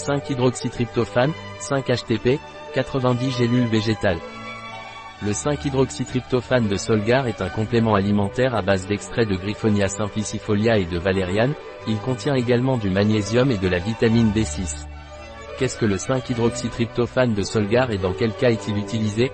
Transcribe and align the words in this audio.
5-hydroxytryptophane, 0.00 1.32
5-HTP, 1.60 2.38
90 2.74 3.30
gélules 3.30 3.66
végétales. 3.66 4.18
Le 5.22 5.32
5-hydroxytryptophane 5.32 6.68
de 6.68 6.76
Solgar 6.76 7.26
est 7.26 7.42
un 7.42 7.50
complément 7.50 7.94
alimentaire 7.94 8.54
à 8.54 8.62
base 8.62 8.86
d'extrait 8.86 9.26
de 9.26 9.36
Griffonia 9.36 9.88
simplicifolia 9.88 10.78
et 10.78 10.86
de 10.86 10.98
valériane, 10.98 11.52
il 11.86 11.98
contient 11.98 12.34
également 12.34 12.78
du 12.78 12.88
magnésium 12.88 13.50
et 13.50 13.58
de 13.58 13.68
la 13.68 13.78
vitamine 13.78 14.32
B6. 14.32 14.86
Qu'est-ce 15.58 15.76
que 15.76 15.84
le 15.84 15.96
5-hydroxytryptophane 15.96 17.34
de 17.34 17.42
Solgar 17.42 17.90
et 17.90 17.98
dans 17.98 18.14
quel 18.14 18.32
cas 18.32 18.50
est-il 18.50 18.78
utilisé? 18.78 19.30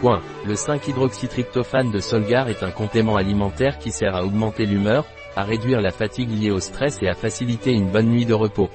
Point. 0.00 0.20
Le 0.46 0.54
5-hydroxytryptophane 0.54 1.90
de 1.90 1.98
Solgar 1.98 2.48
est 2.48 2.62
un 2.62 2.70
complément 2.70 3.16
alimentaire 3.16 3.78
qui 3.78 3.90
sert 3.90 4.14
à 4.14 4.24
augmenter 4.24 4.66
l'humeur, 4.66 5.04
à 5.34 5.42
réduire 5.42 5.80
la 5.80 5.90
fatigue 5.90 6.30
liée 6.30 6.52
au 6.52 6.60
stress 6.60 6.98
et 7.02 7.08
à 7.08 7.14
faciliter 7.14 7.72
une 7.72 7.90
bonne 7.90 8.06
nuit 8.06 8.26
de 8.26 8.34
repos. 8.34 8.70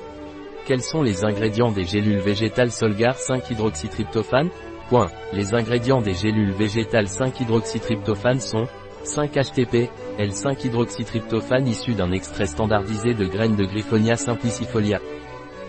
Quels 0.66 0.82
sont 0.82 1.02
les 1.02 1.26
ingrédients 1.26 1.74
des 1.74 1.84
gélules 1.84 2.20
végétales 2.20 2.72
Solgar 2.72 3.18
5-hydroxytryptophane 3.18 4.50
Point. 4.88 5.10
Les 5.34 5.54
ingrédients 5.54 6.02
des 6.02 6.14
gélules 6.14 6.54
végétales 6.54 7.08
5-hydroxytryptophane 7.08 8.40
sont 8.40 8.68
5-HTP, 9.04 9.90
L5-hydroxytryptophane 10.20 11.68
issu 11.68 11.96
d'un 11.96 12.14
extrait 12.14 12.46
standardisé 12.46 13.14
de 13.14 13.26
graines 13.26 13.58
de 13.58 13.66
Griffonia 13.66 14.16
simplicifolia. 14.16 15.02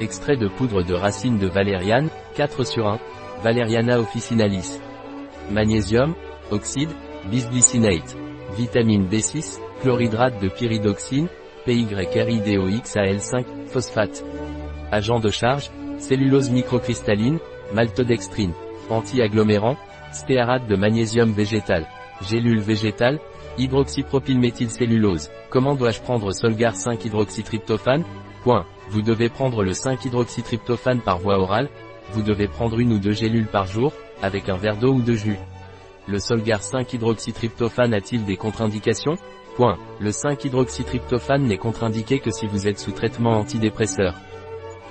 Extrait 0.00 0.36
de 0.36 0.46
poudre 0.46 0.84
de 0.84 0.94
racines 0.94 1.38
de 1.38 1.48
valériane, 1.48 2.08
4 2.36 2.64
sur 2.64 2.86
1, 2.86 3.00
Valeriana 3.42 3.98
officinalis. 3.98 4.78
Magnésium, 5.50 6.14
oxyde, 6.52 6.90
bisglycinate. 7.30 8.16
Vitamine 8.56 9.08
B6, 9.08 9.58
chlorhydrate 9.82 10.40
de 10.40 10.48
pyridoxine, 10.48 11.26
PYRIDOXAL5, 11.66 13.44
phosphate. 13.66 14.22
Agent 14.94 15.18
de 15.18 15.28
charge, 15.28 15.72
cellulose 15.98 16.50
microcristalline, 16.50 17.40
maltodextrine. 17.72 18.52
Anti-agglomérant, 18.88 19.76
stéarate 20.12 20.68
de 20.68 20.76
magnésium 20.76 21.32
végétal. 21.32 21.88
Gélule 22.22 22.60
végétale, 22.60 23.18
hydroxypropylméthylcellulose. 23.58 25.32
Comment 25.50 25.74
dois-je 25.74 26.00
prendre 26.00 26.30
Solgar 26.30 26.76
5 26.76 27.06
hydroxytryptophane 27.06 28.04
Point. 28.44 28.66
Vous 28.90 29.02
devez 29.02 29.28
prendre 29.28 29.64
le 29.64 29.72
5 29.72 30.04
hydroxytryptophane 30.04 31.00
par 31.00 31.18
voie 31.18 31.40
orale. 31.40 31.70
Vous 32.12 32.22
devez 32.22 32.46
prendre 32.46 32.78
une 32.78 32.92
ou 32.92 33.00
deux 33.00 33.14
gélules 33.14 33.48
par 33.48 33.66
jour, 33.66 33.92
avec 34.22 34.48
un 34.48 34.56
verre 34.56 34.76
d'eau 34.76 34.92
ou 34.92 35.02
de 35.02 35.14
jus. 35.14 35.38
Le 36.06 36.20
Solgar 36.20 36.62
5 36.62 36.92
hydroxytryptophane 36.92 37.94
a-t-il 37.94 38.24
des 38.24 38.36
contre-indications 38.36 39.16
Point. 39.56 39.76
Le 39.98 40.12
5 40.12 40.44
hydroxytryptophane 40.44 41.42
n'est 41.42 41.58
contre-indiqué 41.58 42.20
que 42.20 42.30
si 42.30 42.46
vous 42.46 42.68
êtes 42.68 42.78
sous 42.78 42.92
traitement 42.92 43.32
antidépresseur. 43.32 44.14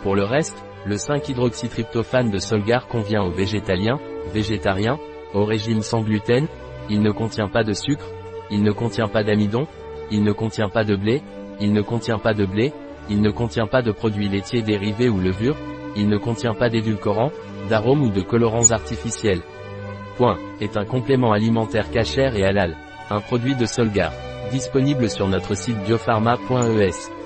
Pour 0.03 0.15
le 0.15 0.25
reste, 0.25 0.61
le 0.85 0.95
5-hydroxytryptophane 0.95 2.29
de 2.29 2.37
Solgar 2.37 2.87
convient 2.87 3.23
aux 3.23 3.31
végétaliens, 3.31 3.99
végétariens, 4.33 4.99
au 5.33 5.45
régime 5.45 5.81
sans 5.81 6.01
gluten, 6.01 6.45
il 6.89 7.01
ne 7.01 7.11
contient 7.11 7.47
pas 7.47 7.63
de 7.63 7.71
sucre, 7.71 8.05
il 8.51 8.63
ne 8.63 8.71
contient 8.73 9.07
pas 9.07 9.23
d'amidon, 9.23 9.65
il 10.11 10.23
ne 10.23 10.33
contient 10.33 10.67
pas 10.67 10.83
de 10.83 10.97
blé, 10.97 11.21
il 11.61 11.71
ne 11.71 11.81
contient 11.81 12.19
pas 12.19 12.33
de 12.33 12.45
blé, 12.45 12.73
il 13.09 13.21
ne 13.21 13.31
contient 13.31 13.65
pas 13.65 13.81
de 13.81 13.93
produits 13.93 14.27
laitiers 14.27 14.61
dérivés 14.61 15.07
ou 15.07 15.21
levures, 15.21 15.57
il 15.95 16.09
ne 16.09 16.17
contient 16.17 16.53
pas 16.53 16.69
d'édulcorants, 16.69 17.31
d'arômes 17.69 18.03
ou 18.03 18.09
de 18.09 18.21
colorants 18.21 18.71
artificiels. 18.71 19.41
Point, 20.17 20.37
est 20.59 20.75
un 20.75 20.85
complément 20.85 21.31
alimentaire 21.31 21.89
cachère 21.89 22.35
et 22.35 22.43
halal, 22.43 22.75
un 23.09 23.21
produit 23.21 23.55
de 23.55 23.65
Solgar, 23.65 24.11
disponible 24.51 25.09
sur 25.09 25.29
notre 25.29 25.55
site 25.55 25.81
biopharma.es. 25.85 27.22